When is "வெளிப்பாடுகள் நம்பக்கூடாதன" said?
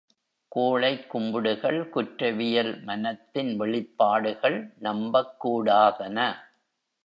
3.59-6.35